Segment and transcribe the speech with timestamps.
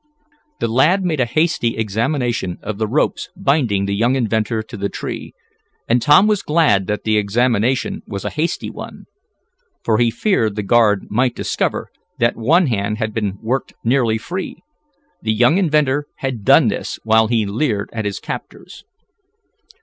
[0.57, 4.89] The lad made a hasty examination of the ropes binding the young inventor to the
[4.89, 5.35] tree,
[5.87, 9.05] and Tom was glad that the examination was a hasty one.
[9.83, 14.63] For he feared the guard might discover that one hand had been worked nearly free.
[15.21, 18.83] The young inventor had done this while he leered at his captors.